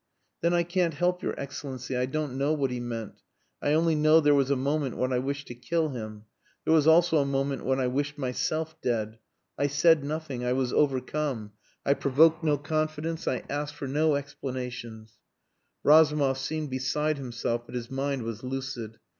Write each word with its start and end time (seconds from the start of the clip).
"Then 0.41 0.51
I 0.51 0.63
can't 0.63 0.95
help 0.95 1.21
your 1.21 1.39
Excellency. 1.39 1.95
I 1.95 2.07
don't 2.07 2.35
know 2.35 2.53
what 2.53 2.71
he 2.71 2.79
meant. 2.79 3.21
I 3.61 3.73
only 3.73 3.93
know 3.93 4.19
there 4.19 4.33
was 4.33 4.49
a 4.49 4.55
moment 4.55 4.97
when 4.97 5.13
I 5.13 5.19
wished 5.19 5.45
to 5.49 5.53
kill 5.53 5.89
him. 5.89 6.25
There 6.65 6.73
was 6.73 6.87
also 6.87 7.17
a 7.19 7.25
moment 7.27 7.65
when 7.65 7.79
I 7.79 7.85
wished 7.85 8.17
myself 8.17 8.75
dead. 8.81 9.19
I 9.59 9.67
said 9.67 10.03
nothing. 10.03 10.43
I 10.43 10.53
was 10.53 10.73
overcome. 10.73 11.51
I 11.85 11.93
provoked 11.93 12.43
no 12.43 12.57
confidence 12.57 13.27
I 13.27 13.43
asked 13.47 13.75
for 13.75 13.87
no 13.87 14.15
explanations" 14.15 15.19
Razumov 15.83 16.39
seemed 16.39 16.71
beside 16.71 17.19
himself; 17.19 17.67
but 17.67 17.75
his 17.75 17.91
mind 17.91 18.23
was 18.23 18.41
lucid. 18.41 18.97